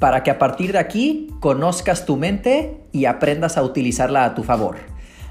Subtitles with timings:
[0.00, 4.42] para que a partir de aquí conozcas tu mente y aprendas a utilizarla a tu
[4.42, 4.78] favor.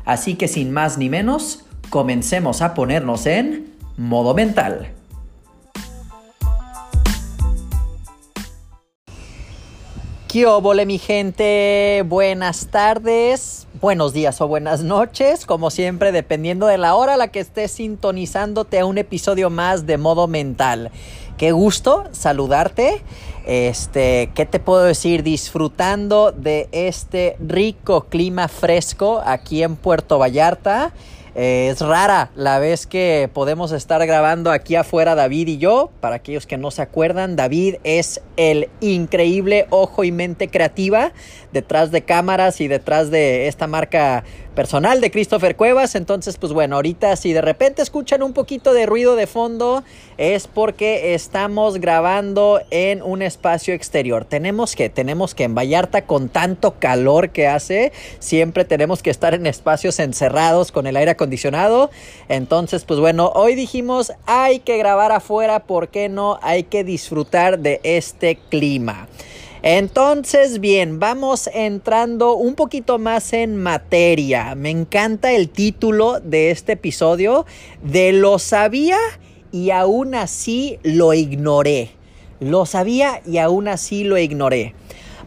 [0.06, 4.94] Así que sin más ni menos, comencemos a ponernos en modo mental.
[10.28, 12.04] ¿Qué óvole mi gente?
[12.06, 17.30] Buenas tardes, buenos días o buenas noches, como siempre dependiendo de la hora a la
[17.30, 20.92] que estés sintonizándote a un episodio más de modo mental.
[21.40, 23.02] Qué gusto saludarte.
[23.46, 25.24] Este, ¿qué te puedo decir?
[25.24, 30.92] Disfrutando de este rico clima fresco aquí en Puerto Vallarta.
[31.42, 35.90] Es rara la vez que podemos estar grabando aquí afuera David y yo.
[36.02, 41.14] Para aquellos que no se acuerdan, David es el increíble ojo y mente creativa
[41.54, 45.96] detrás de cámaras y detrás de esta marca personal de Christopher Cuevas.
[45.96, 49.86] Entonces, pues bueno, ahorita si de repente escuchan un poquito de ruido de fondo,
[50.18, 54.26] es porque estamos grabando en un espacio exterior.
[54.26, 59.34] Tenemos que, tenemos que en Vallarta con tanto calor que hace, siempre tenemos que estar
[59.34, 61.29] en espacios encerrados con el aire acondicionado.
[62.28, 66.40] Entonces, pues bueno, hoy dijimos hay que grabar afuera, ¿por qué no?
[66.42, 69.08] Hay que disfrutar de este clima.
[69.62, 74.56] Entonces, bien, vamos entrando un poquito más en materia.
[74.56, 77.46] Me encanta el título de este episodio
[77.84, 78.98] de Lo sabía
[79.52, 81.92] y aún así lo ignoré.
[82.40, 84.76] Lo sabía y aún así lo ignoré.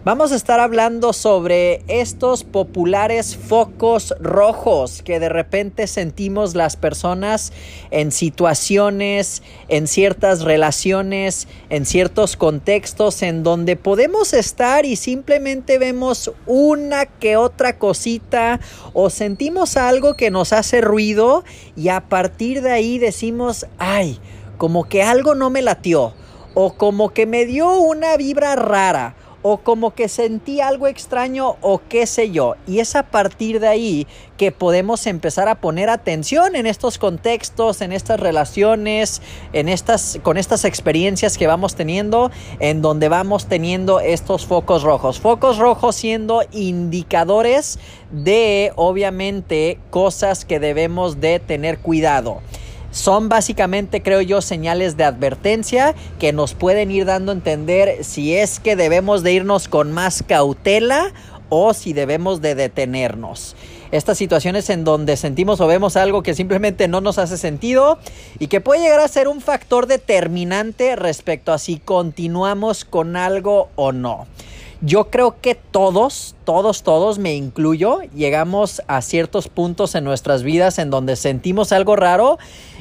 [0.04, 7.52] Vamos a estar hablando sobre estos populares focos rojos que de repente sentimos las personas
[7.92, 16.32] en situaciones, en ciertas relaciones, en ciertos contextos en donde podemos estar y simplemente vemos
[16.46, 18.58] una que otra cosita
[18.94, 21.44] o sentimos algo que nos hace ruido
[21.76, 24.18] y a partir de ahí decimos, ay,
[24.58, 26.12] como que algo no me latió
[26.54, 31.80] o como que me dio una vibra rara o como que sentí algo extraño o
[31.88, 32.54] qué sé yo.
[32.66, 37.80] Y es a partir de ahí que podemos empezar a poner atención en estos contextos,
[37.80, 39.20] en estas relaciones,
[39.52, 45.20] en estas con estas experiencias que vamos teniendo en donde vamos teniendo estos focos rojos.
[45.20, 47.78] Focos rojos siendo indicadores
[48.10, 52.40] de obviamente cosas que debemos de tener cuidado.
[52.92, 58.36] Son básicamente, creo yo, señales de advertencia que nos pueden ir dando a entender si
[58.36, 61.10] es que debemos de irnos con más cautela
[61.48, 63.56] o si debemos de detenernos.
[63.92, 67.98] Estas situaciones en donde sentimos o vemos algo que simplemente no nos hace sentido
[68.38, 73.70] y que puede llegar a ser un factor determinante respecto a si continuamos con algo
[73.74, 74.26] o no.
[74.84, 80.80] Yo creo que todos, todos, todos, me incluyo, llegamos a ciertos puntos en nuestras vidas
[80.80, 82.36] en donde sentimos algo raro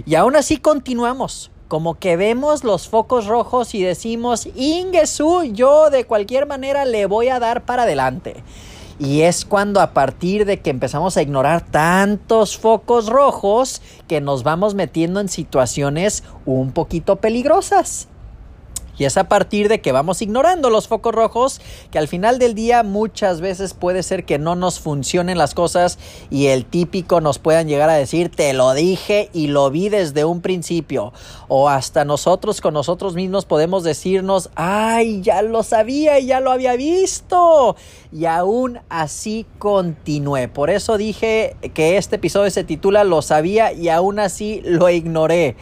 [0.08, 1.52] y aún así continuamos.
[1.68, 7.30] Como que vemos los focos rojos y decimos, Ingesu, yo de cualquier manera le voy
[7.30, 8.44] a dar para adelante.
[8.98, 14.42] Y es cuando a partir de que empezamos a ignorar tantos focos rojos que nos
[14.42, 18.08] vamos metiendo en situaciones un poquito peligrosas.
[18.98, 22.56] Y es a partir de que vamos ignorando los focos rojos que al final del
[22.56, 25.98] día muchas veces puede ser que no nos funcionen las cosas
[26.30, 30.26] y el típico nos puedan llegar a decir te lo dije y lo vi desde
[30.26, 31.14] un principio.
[31.48, 36.52] O hasta nosotros con nosotros mismos podemos decirnos ay ya lo sabía y ya lo
[36.52, 37.76] había visto.
[38.12, 40.48] Y aún así continué.
[40.48, 45.56] Por eso dije que este episodio se titula Lo sabía y aún así lo ignoré.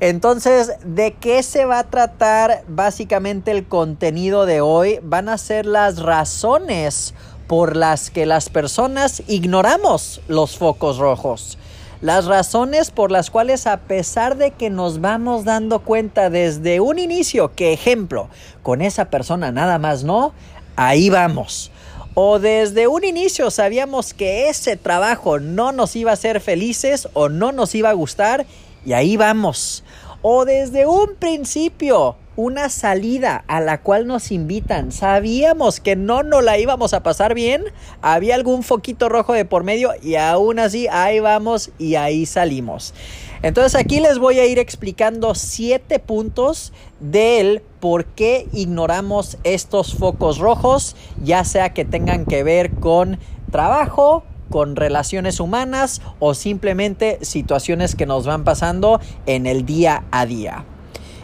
[0.00, 4.98] Entonces, ¿de qué se va a tratar básicamente el contenido de hoy?
[5.02, 7.14] Van a ser las razones
[7.46, 11.58] por las que las personas ignoramos los focos rojos.
[12.00, 16.98] Las razones por las cuales a pesar de que nos vamos dando cuenta desde un
[16.98, 18.28] inicio que ejemplo,
[18.62, 20.34] con esa persona nada más no,
[20.76, 21.70] ahí vamos.
[22.14, 27.28] O desde un inicio sabíamos que ese trabajo no nos iba a hacer felices o
[27.28, 28.46] no nos iba a gustar
[28.84, 29.84] y ahí vamos.
[30.22, 34.90] O desde un principio una salida a la cual nos invitan.
[34.90, 37.64] Sabíamos que no nos la íbamos a pasar bien.
[38.02, 42.94] Había algún foquito rojo de por medio y aún así ahí vamos y ahí salimos.
[43.42, 50.38] Entonces aquí les voy a ir explicando siete puntos del por qué ignoramos estos focos
[50.38, 53.18] rojos, ya sea que tengan que ver con
[53.52, 60.26] trabajo, con relaciones humanas o simplemente situaciones que nos van pasando en el día a
[60.26, 60.64] día.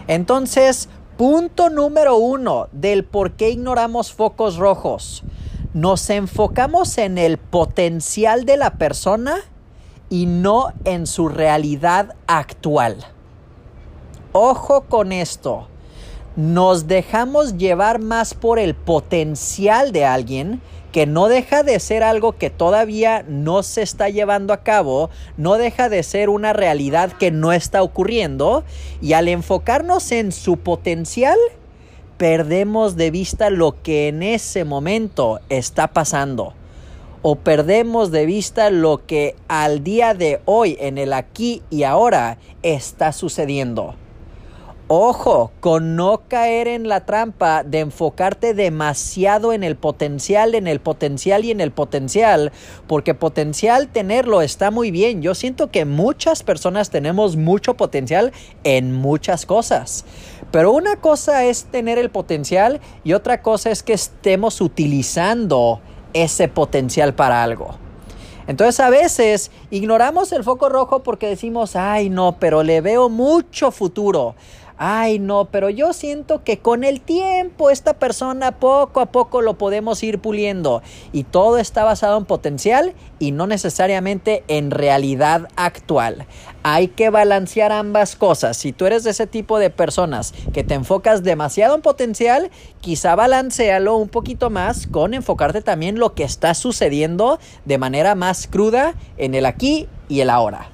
[0.09, 0.89] Entonces,
[1.21, 5.23] Punto número uno del por qué ignoramos focos rojos.
[5.75, 9.37] Nos enfocamos en el potencial de la persona
[10.09, 13.05] y no en su realidad actual.
[14.33, 15.69] Ojo con esto.
[16.37, 20.61] Nos dejamos llevar más por el potencial de alguien
[20.93, 25.55] que no deja de ser algo que todavía no se está llevando a cabo, no
[25.55, 28.65] deja de ser una realidad que no está ocurriendo,
[29.01, 31.39] y al enfocarnos en su potencial,
[32.17, 36.55] perdemos de vista lo que en ese momento está pasando.
[37.23, 42.39] O perdemos de vista lo que al día de hoy, en el aquí y ahora,
[42.63, 43.95] está sucediendo.
[44.93, 50.81] Ojo, con no caer en la trampa de enfocarte demasiado en el potencial, en el
[50.81, 52.51] potencial y en el potencial,
[52.89, 55.23] porque potencial tenerlo está muy bien.
[55.23, 58.33] Yo siento que muchas personas tenemos mucho potencial
[58.65, 60.05] en muchas cosas.
[60.51, 65.81] Pero una cosa es tener el potencial y otra cosa es que estemos utilizando
[66.15, 67.77] ese potencial para algo.
[68.49, 73.71] Entonces a veces ignoramos el foco rojo porque decimos, ay no, pero le veo mucho
[73.71, 74.35] futuro
[74.83, 79.59] ay no, pero yo siento que con el tiempo esta persona poco a poco lo
[79.59, 80.83] podemos ir puliendo
[81.13, 86.25] y todo está basado en potencial y no necesariamente en realidad actual.
[86.63, 88.57] Hay que balancear ambas cosas.
[88.57, 92.51] Si tú eres de ese tipo de personas que te enfocas demasiado en potencial,
[92.81, 98.47] quizá balancealo un poquito más con enfocarte también lo que está sucediendo de manera más
[98.47, 100.71] cruda en el aquí y el ahora.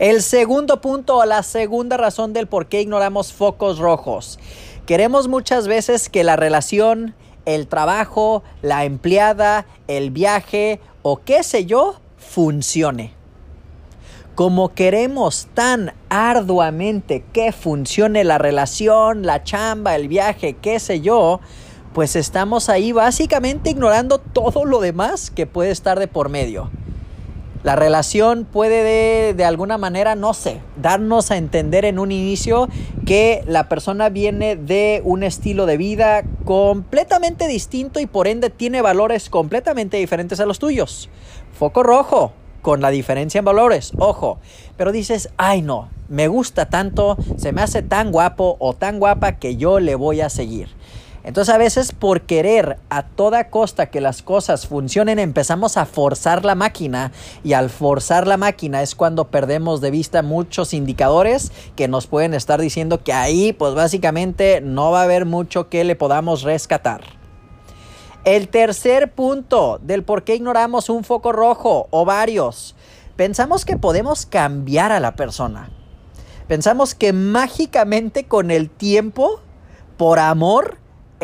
[0.00, 4.40] El segundo punto o la segunda razón del por qué ignoramos focos rojos.
[4.86, 7.14] Queremos muchas veces que la relación,
[7.44, 13.12] el trabajo, la empleada, el viaje o qué sé yo funcione.
[14.34, 21.38] Como queremos tan arduamente que funcione la relación, la chamba, el viaje, qué sé yo,
[21.92, 26.68] pues estamos ahí básicamente ignorando todo lo demás que puede estar de por medio.
[27.64, 32.68] La relación puede de, alguna manera, no sé, darnos a entender en un inicio
[33.06, 38.82] que la persona viene de un estilo de vida completamente distinto y por ende tiene
[38.82, 41.08] valores completamente diferentes a los tuyos.
[41.58, 44.38] Foco rojo, con la diferencia en valores, ojo.
[44.76, 49.38] Pero dices, ay no, me gusta tanto, se me hace tan guapo o tan guapa
[49.38, 50.68] que yo le voy a seguir.
[51.24, 56.44] Entonces a veces por querer a toda costa que las cosas funcionen empezamos a forzar
[56.44, 57.12] la máquina
[57.42, 62.34] y al forzar la máquina es cuando perdemos de vista muchos indicadores que nos pueden
[62.34, 67.02] estar diciendo que ahí pues básicamente no va a haber mucho que le podamos rescatar.
[68.24, 72.74] El tercer punto del por qué ignoramos un foco rojo o varios.
[73.16, 75.70] Pensamos que podemos cambiar a la persona.
[76.48, 79.40] Pensamos que mágicamente con el tiempo,
[79.96, 80.78] por amor,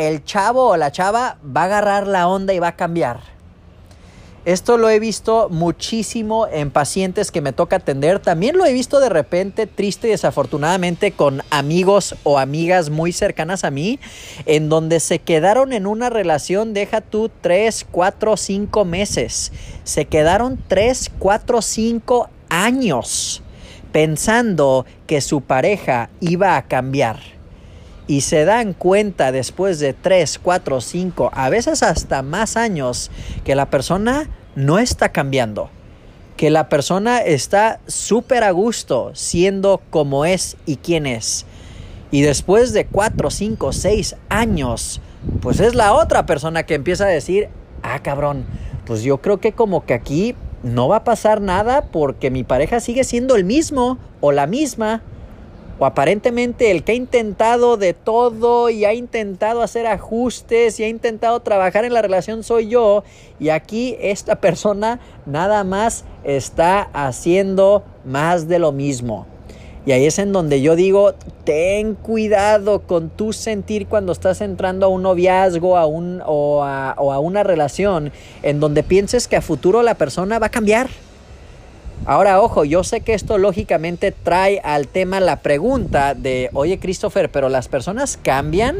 [0.07, 3.19] el chavo o la chava va a agarrar la onda y va a cambiar.
[4.43, 8.19] Esto lo he visto muchísimo en pacientes que me toca atender.
[8.19, 13.63] También lo he visto de repente, triste y desafortunadamente, con amigos o amigas muy cercanas
[13.63, 13.99] a mí,
[14.47, 19.51] en donde se quedaron en una relación, deja tú 3, 4, 5 meses.
[19.83, 23.43] Se quedaron 3, 4, 5 años
[23.91, 27.40] pensando que su pareja iba a cambiar
[28.11, 33.09] y se dan cuenta después de 3, 4, 5, a veces hasta más años
[33.45, 35.69] que la persona no está cambiando,
[36.35, 41.45] que la persona está súper a gusto siendo como es y quién es.
[42.11, 44.99] Y después de 4, 5, 6 años,
[45.39, 47.47] pues es la otra persona que empieza a decir,
[47.81, 48.43] ah cabrón,
[48.83, 52.81] pues yo creo que como que aquí no va a pasar nada porque mi pareja
[52.81, 55.01] sigue siendo el mismo o la misma
[55.81, 60.87] o aparentemente el que ha intentado de todo y ha intentado hacer ajustes y ha
[60.87, 63.03] intentado trabajar en la relación soy yo
[63.39, 69.25] y aquí esta persona nada más está haciendo más de lo mismo.
[69.83, 74.85] Y ahí es en donde yo digo, ten cuidado con tu sentir cuando estás entrando
[74.85, 78.11] a un noviazgo a un, o, a, o a una relación
[78.43, 80.91] en donde pienses que a futuro la persona va a cambiar
[82.05, 87.29] Ahora, ojo, yo sé que esto lógicamente trae al tema la pregunta de, oye Christopher,
[87.29, 88.77] pero las personas cambian.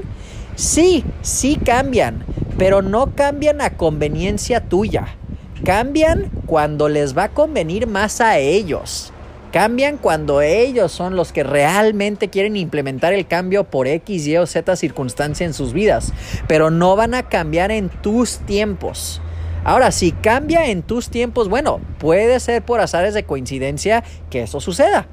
[0.55, 2.25] Sí, sí cambian,
[2.57, 5.15] pero no cambian a conveniencia tuya.
[5.63, 9.13] Cambian cuando les va a convenir más a ellos.
[9.51, 14.47] Cambian cuando ellos son los que realmente quieren implementar el cambio por X, Y o
[14.47, 16.13] Z circunstancia en sus vidas.
[16.47, 19.21] Pero no van a cambiar en tus tiempos.
[19.63, 24.59] Ahora, si cambia en tus tiempos, bueno, puede ser por azares de coincidencia que eso
[24.59, 25.07] suceda.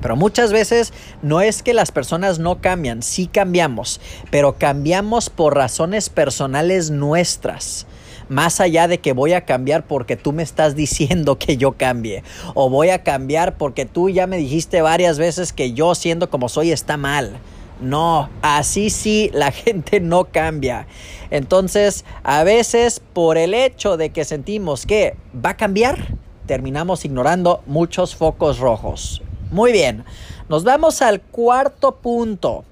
[0.00, 0.92] Pero muchas veces
[1.22, 7.86] no es que las personas no cambian, sí cambiamos, pero cambiamos por razones personales nuestras.
[8.28, 12.24] Más allá de que voy a cambiar porque tú me estás diciendo que yo cambie.
[12.54, 16.48] O voy a cambiar porque tú ya me dijiste varias veces que yo siendo como
[16.48, 17.38] soy está mal.
[17.80, 20.86] No, así sí la gente no cambia.
[21.30, 26.16] Entonces, a veces por el hecho de que sentimos que va a cambiar,
[26.46, 29.22] terminamos ignorando muchos focos rojos.
[29.50, 30.04] Muy bien,
[30.48, 32.64] nos vamos al cuarto punto.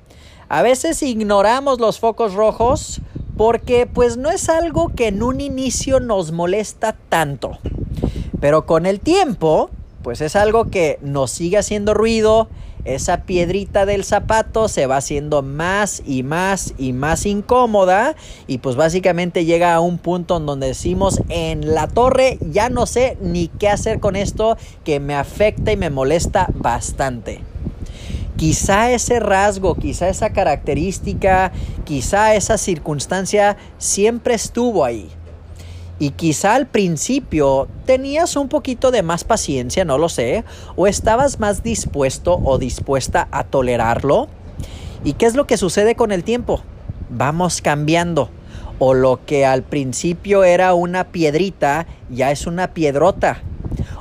[0.49, 3.01] A veces ignoramos los focos rojos
[3.37, 7.59] porque pues no es algo que en un inicio nos molesta tanto.
[8.41, 9.71] Pero con el tiempo,
[10.05, 12.49] pues es algo que nos sigue haciendo ruido,
[12.85, 18.15] esa piedrita del zapato se va haciendo más y más y más incómoda
[18.47, 22.85] y pues básicamente llega a un punto en donde decimos en la torre ya no
[22.85, 27.41] sé ni qué hacer con esto que me afecta y me molesta bastante.
[28.37, 31.51] Quizá ese rasgo, quizá esa característica,
[31.85, 35.09] quizá esa circunstancia siempre estuvo ahí
[36.05, 40.45] y quizá al principio tenías un poquito de más paciencia, no lo sé,
[40.77, 44.29] o estabas más dispuesto o dispuesta a tolerarlo.
[45.03, 46.61] ¿Y qué es lo que sucede con el tiempo?
[47.09, 48.29] Vamos cambiando.
[48.79, 53.41] O lo que al principio era una piedrita, ya es una piedrota.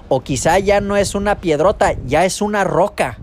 [0.09, 3.19] O quizá ya no es una piedrota, ya es una roca.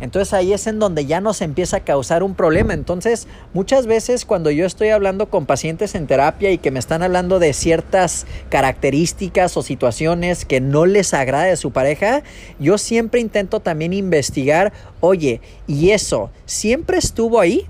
[0.00, 2.74] Entonces ahí es en donde ya nos empieza a causar un problema.
[2.74, 7.02] Entonces muchas veces cuando yo estoy hablando con pacientes en terapia y que me están
[7.02, 12.22] hablando de ciertas características o situaciones que no les agrada de su pareja,
[12.58, 17.66] yo siempre intento también investigar, oye, ¿y eso siempre estuvo ahí?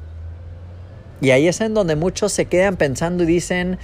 [1.20, 3.78] Y ahí es en donde muchos se quedan pensando y dicen,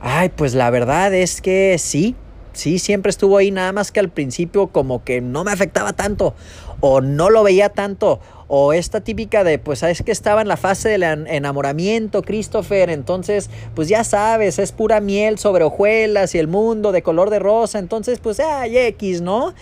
[0.00, 2.16] ay, pues la verdad es que sí,
[2.54, 6.34] sí, siempre estuvo ahí, nada más que al principio como que no me afectaba tanto
[6.80, 10.56] o no lo veía tanto, o esta típica de, pues es que estaba en la
[10.56, 16.48] fase del enamoramiento, Christopher, entonces, pues ya sabes, es pura miel sobre hojuelas y el
[16.48, 19.54] mundo de color de rosa, entonces, pues, ay, X, ¿no?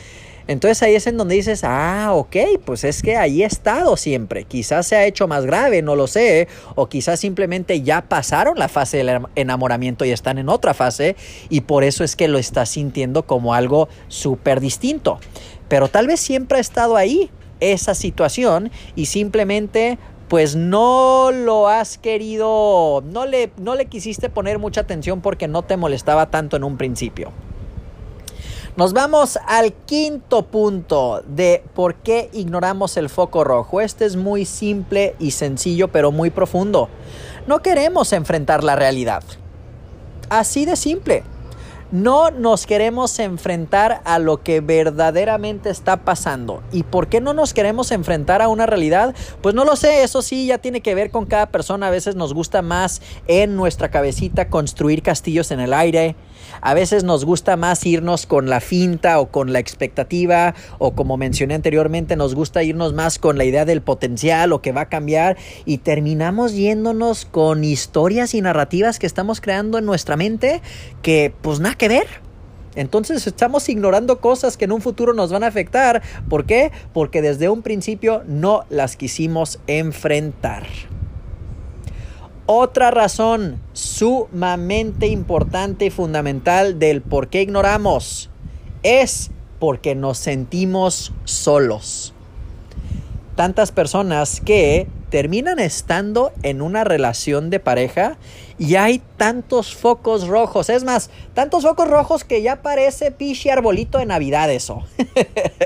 [0.48, 4.44] Entonces ahí es en donde dices, ah, ok, pues es que ahí he estado siempre.
[4.44, 6.46] Quizás se ha hecho más grave, no lo sé.
[6.76, 11.16] O quizás simplemente ya pasaron la fase del enamoramiento y están en otra fase.
[11.48, 15.18] Y por eso es que lo estás sintiendo como algo súper distinto.
[15.68, 17.30] Pero tal vez siempre ha estado ahí
[17.60, 24.58] esa situación y simplemente pues no lo has querido, no le, no le quisiste poner
[24.58, 27.32] mucha atención porque no te molestaba tanto en un principio.
[28.76, 33.80] Nos vamos al quinto punto de por qué ignoramos el foco rojo.
[33.80, 36.90] Este es muy simple y sencillo, pero muy profundo.
[37.46, 39.22] No queremos enfrentar la realidad.
[40.28, 41.22] Así de simple.
[41.92, 46.64] No nos queremos enfrentar a lo que verdaderamente está pasando.
[46.72, 49.14] ¿Y por qué no nos queremos enfrentar a una realidad?
[49.40, 51.86] Pues no lo sé, eso sí ya tiene que ver con cada persona.
[51.86, 56.16] A veces nos gusta más en nuestra cabecita construir castillos en el aire.
[56.60, 61.16] A veces nos gusta más irnos con la finta o con la expectativa o como
[61.16, 64.88] mencioné anteriormente nos gusta irnos más con la idea del potencial o que va a
[64.88, 70.62] cambiar y terminamos yéndonos con historias y narrativas que estamos creando en nuestra mente
[71.02, 72.06] que pues nada que ver.
[72.74, 76.02] Entonces estamos ignorando cosas que en un futuro nos van a afectar.
[76.28, 76.72] ¿Por qué?
[76.92, 80.66] Porque desde un principio no las quisimos enfrentar.
[82.48, 88.30] Otra razón sumamente importante y fundamental del por qué ignoramos
[88.84, 92.14] es porque nos sentimos solos.
[93.34, 98.16] Tantas personas que terminan estando en una relación de pareja
[98.58, 100.70] y hay tantos focos rojos.
[100.70, 104.84] Es más, tantos focos rojos que ya parece pichi arbolito de Navidad eso.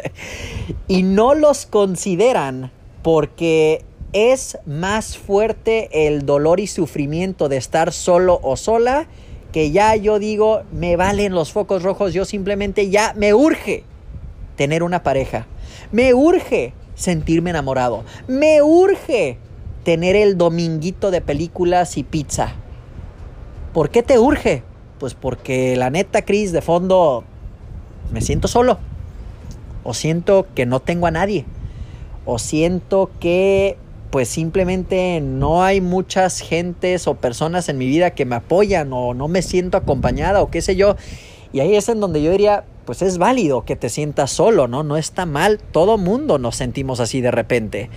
[0.89, 2.73] y no los consideran
[3.03, 9.07] porque es más fuerte el dolor y sufrimiento de estar solo o sola
[9.53, 13.85] que ya yo digo, me valen los focos rojos, yo simplemente ya me urge
[14.57, 15.47] tener una pareja.
[15.91, 18.05] Me urge sentirme enamorado.
[18.29, 19.39] Me urge
[19.83, 22.53] tener el dominguito de películas y pizza.
[23.73, 24.63] ¿Por qué te urge?
[24.99, 27.25] Pues porque la neta, Cris, de fondo
[28.13, 28.79] me siento solo.
[29.83, 31.47] o siento que no tengo a nadie,
[32.27, 33.77] o siento que
[34.11, 39.15] pues simplemente no hay muchas gentes o personas en mi vida que me apoyan o
[39.15, 40.97] no me siento acompañada o qué sé yo.
[41.53, 44.83] Y ahí es en donde yo diría, pues es válido que te sientas solo, ¿no?
[44.83, 47.91] No está mal, todo mundo nos sentimos así de repente.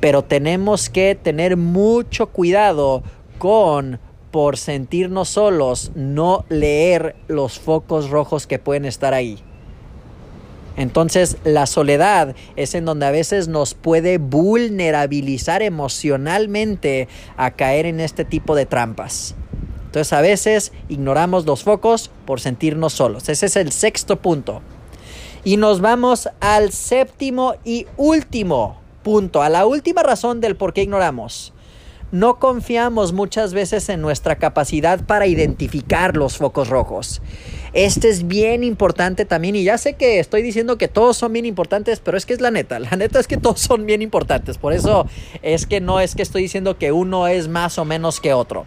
[0.00, 3.02] Pero tenemos que tener mucho cuidado
[3.38, 4.00] con
[4.32, 9.38] por sentirnos solos, no leer los focos rojos que pueden estar ahí.
[10.76, 18.00] Entonces la soledad es en donde a veces nos puede vulnerabilizar emocionalmente a caer en
[18.00, 19.34] este tipo de trampas.
[19.86, 23.28] Entonces a veces ignoramos los focos por sentirnos solos.
[23.28, 24.62] Ese es el sexto punto.
[25.44, 30.82] Y nos vamos al séptimo y último punto, a la última razón del por qué
[30.82, 31.52] ignoramos.
[32.12, 37.22] No confiamos muchas veces en nuestra capacidad para identificar los focos rojos.
[37.72, 41.46] Este es bien importante también y ya sé que estoy diciendo que todos son bien
[41.46, 42.78] importantes, pero es que es la neta.
[42.78, 44.58] La neta es que todos son bien importantes.
[44.58, 45.06] Por eso
[45.40, 48.66] es que no es que estoy diciendo que uno es más o menos que otro.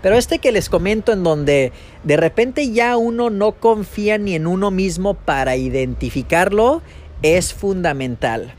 [0.00, 1.72] Pero este que les comento en donde
[2.04, 6.82] de repente ya uno no confía ni en uno mismo para identificarlo
[7.22, 8.54] es fundamental.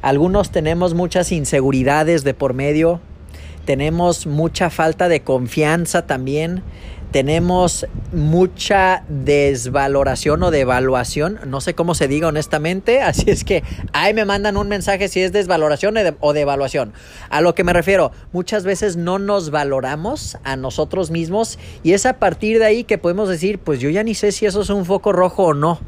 [0.00, 3.00] Algunos tenemos muchas inseguridades de por medio,
[3.66, 6.62] tenemos mucha falta de confianza también,
[7.10, 13.62] tenemos mucha desvaloración o devaluación, no sé cómo se diga honestamente, así es que
[13.92, 16.92] ahí me mandan un mensaje si es desvaloración o devaluación.
[17.30, 22.06] A lo que me refiero, muchas veces no nos valoramos a nosotros mismos y es
[22.06, 24.70] a partir de ahí que podemos decir, pues yo ya ni sé si eso es
[24.70, 25.80] un foco rojo o no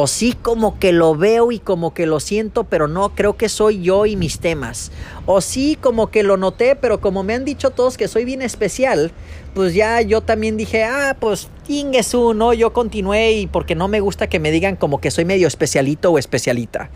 [0.00, 3.48] o sí como que lo veo y como que lo siento, pero no, creo que
[3.48, 4.92] soy yo y mis temas.
[5.26, 8.40] O sí como que lo noté, pero como me han dicho todos que soy bien
[8.40, 9.10] especial,
[9.54, 11.48] pues ya yo también dije, ah, pues
[12.04, 12.54] su, ¿no?
[12.54, 16.12] Yo continué y porque no me gusta que me digan como que soy medio especialito
[16.12, 16.90] o especialita.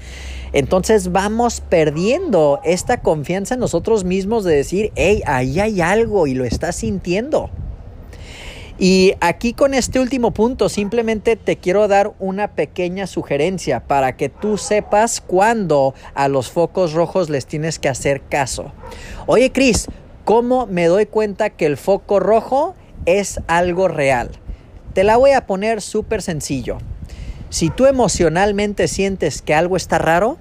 [0.52, 6.35] Entonces vamos perdiendo esta confianza en nosotros mismos de decir, hey, ahí hay algo y
[6.35, 7.50] lo estás sintiendo.
[8.79, 14.29] Y aquí con este último punto simplemente te quiero dar una pequeña sugerencia para que
[14.29, 18.73] tú sepas cuándo a los focos rojos les tienes que hacer caso.
[19.26, 19.89] Oye Cris,
[20.25, 24.30] ¿cómo me doy cuenta que el foco rojo es algo real?
[24.95, 26.78] Te la voy a poner súper sencillo.
[27.50, 30.39] Si tú emocionalmente sientes que algo está raro,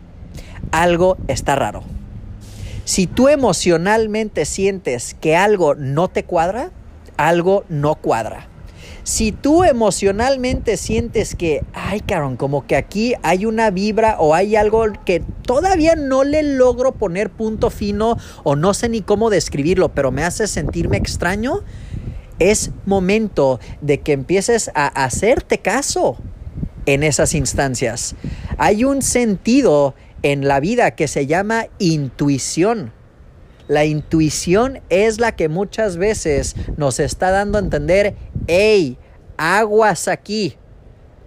[0.71, 1.83] algo está raro.
[2.85, 6.71] Si tú emocionalmente sientes que algo no te cuadra,
[7.17, 8.47] algo no cuadra.
[9.03, 14.55] Si tú emocionalmente sientes que, ay, cabrón, como que aquí hay una vibra o hay
[14.55, 19.89] algo que todavía no le logro poner punto fino o no sé ni cómo describirlo,
[19.89, 21.61] pero me hace sentirme extraño,
[22.37, 26.17] es momento de que empieces a hacerte caso
[26.85, 28.15] en esas instancias.
[28.57, 32.93] Hay un sentido en la vida que se llama intuición.
[33.71, 38.97] La intuición es la que muchas veces nos está dando a entender, hey,
[39.37, 40.57] aguas aquí,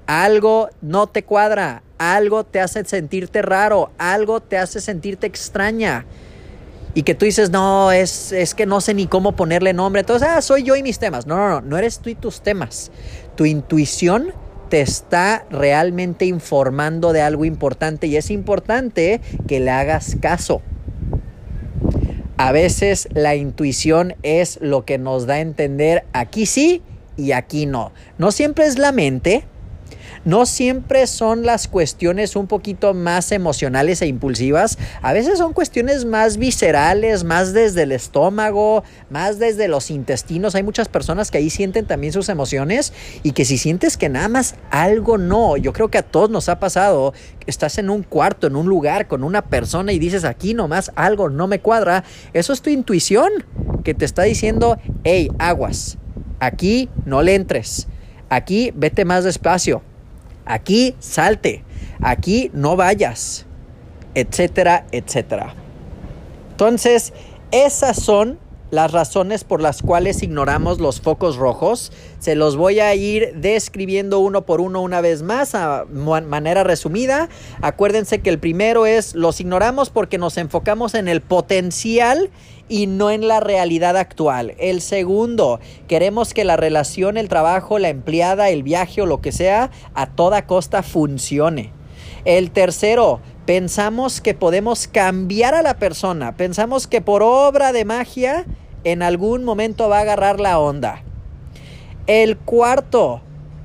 [0.05, 6.05] algo no te cuadra, algo te hace sentirte raro, algo te hace sentirte extraña.
[6.93, 10.01] Y que tú dices, no, es, es que no sé ni cómo ponerle nombre.
[10.01, 11.27] Entonces, ah, soy yo y mis temas.
[11.27, 12.91] No, no, no, no eres tú y tus temas.
[13.37, 14.35] Tu intuición
[14.69, 20.61] te está realmente informando de algo importante y es importante que le hagas caso.
[22.37, 26.83] A veces la intuición es lo que nos da a entender aquí sí
[27.17, 27.93] y aquí no.
[28.19, 29.45] No siempre es la mente,
[30.25, 36.05] no siempre son las cuestiones un poquito más emocionales e impulsivas, a veces son cuestiones
[36.05, 40.55] más viscerales, más desde el estómago, más desde los intestinos.
[40.55, 44.29] Hay muchas personas que ahí sienten también sus emociones y que si sientes que nada
[44.29, 47.13] más algo no, yo creo que a todos nos ha pasado,
[47.47, 51.29] estás en un cuarto, en un lugar con una persona y dices aquí nomás algo
[51.29, 53.31] no me cuadra, eso es tu intuición
[53.85, 55.99] que te está diciendo, hey, aguas,
[56.41, 57.87] aquí no le entres,
[58.31, 59.83] aquí vete más despacio
[60.47, 61.65] Aquí salte,
[62.01, 63.47] aquí no vayas,
[64.15, 65.55] etcétera, etcétera.
[66.51, 67.13] Entonces,
[67.51, 68.39] esas son
[68.75, 71.93] las razones por las cuales ignoramos los focos rojos.
[72.19, 77.29] Se los voy a ir describiendo uno por uno una vez más a manera resumida.
[77.63, 82.31] Acuérdense que el primero es los ignoramos porque nos enfocamos en el potencial
[82.69, 84.55] y no en la realidad actual.
[84.59, 89.33] El segundo, queremos que la relación, el trabajo, la empleada, el viaje o lo que
[89.33, 91.73] sea, a toda costa funcione.
[92.25, 96.37] El tercero, pensamos que podemos cambiar a la persona.
[96.37, 98.47] Pensamos que por obra de magia
[98.85, 101.03] en algún momento va a agarrar la onda.
[102.07, 103.23] El cuarto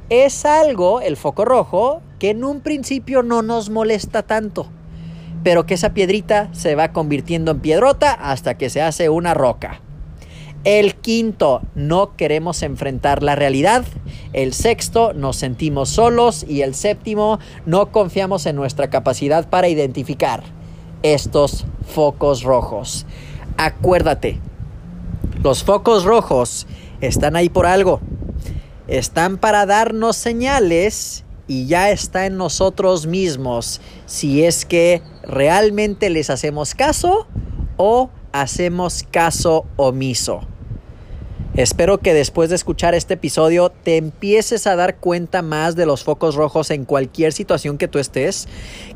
[0.09, 4.67] es algo, el foco rojo, que en un principio no nos molesta tanto,
[5.43, 9.81] pero que esa piedrita se va convirtiendo en piedrota hasta que se hace una roca.
[10.65, 13.85] El quinto, no queremos enfrentar la realidad.
[14.33, 16.45] El sexto, nos sentimos solos.
[16.47, 20.43] Y el séptimo, no confiamos en nuestra capacidad para identificar
[21.01, 23.05] estos focos rojos.
[23.55, 24.41] Acuérdate,
[25.43, 26.67] los focos rojos
[27.01, 28.01] están ahí por algo.
[28.87, 36.29] Están para darnos señales y ya está en nosotros mismos si es que realmente les
[36.29, 37.27] hacemos caso
[37.77, 40.41] o hacemos caso omiso.
[41.59, 46.05] Espero que después de escuchar este episodio te empieces a dar cuenta más de los
[46.05, 48.47] focos rojos en cualquier situación que tú estés,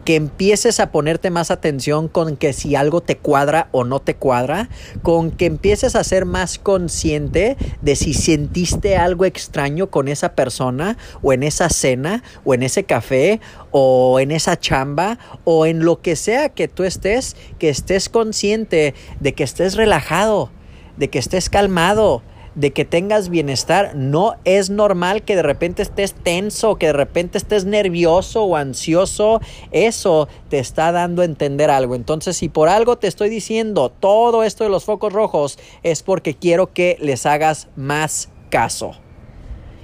[0.05, 4.15] que empieces a ponerte más atención con que si algo te cuadra o no te
[4.15, 4.69] cuadra,
[5.01, 10.97] con que empieces a ser más consciente de si sentiste algo extraño con esa persona
[11.21, 16.01] o en esa cena o en ese café o en esa chamba o en lo
[16.01, 20.49] que sea que tú estés, que estés consciente de que estés relajado,
[20.95, 22.23] de que estés calmado
[22.55, 23.95] de que tengas bienestar.
[23.95, 29.41] No es normal que de repente estés tenso, que de repente estés nervioso o ansioso.
[29.71, 31.95] Eso te está dando a entender algo.
[31.95, 36.35] Entonces, si por algo te estoy diciendo todo esto de los focos rojos, es porque
[36.35, 38.91] quiero que les hagas más caso.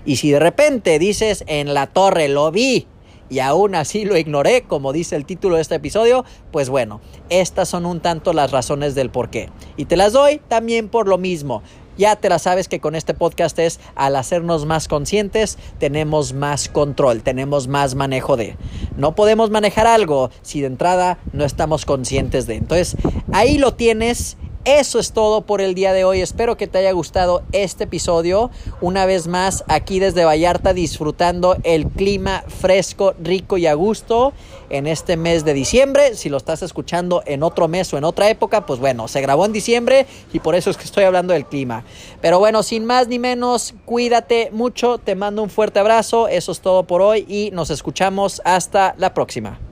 [0.05, 2.88] Y si de repente dices en la torre, lo vi,
[3.29, 7.69] y aún así lo ignoré, como dice el título de este episodio, pues bueno, estas
[7.69, 9.49] son un tanto las razones del por qué.
[9.77, 11.62] Y te las doy también por lo mismo.
[11.99, 16.69] Ya te la sabes que con este podcast es al hacernos más conscientes, tenemos más
[16.69, 18.55] control, tenemos más manejo de.
[18.95, 22.55] No podemos manejar algo si de entrada no estamos conscientes de.
[22.55, 22.95] Entonces,
[23.33, 26.22] ahí lo tienes eso es todo por el día de hoy.
[26.22, 28.52] Espero que te haya gustado este episodio.
[28.82, 34.34] Una vez más, aquí desde Vallarta, disfrutando el clima fresco, rico y a gusto
[34.69, 36.15] en este mes de diciembre.
[36.15, 39.45] Si lo estás escuchando en otro mes o en otra época, pues bueno, se grabó
[39.45, 41.84] en diciembre y por eso es que estoy hablando del clima.
[42.22, 44.98] Pero bueno, sin más ni menos, cuídate mucho.
[44.98, 46.28] Te mando un fuerte abrazo.
[46.28, 49.68] Eso es todo por hoy y nos escuchamos hasta la próxima.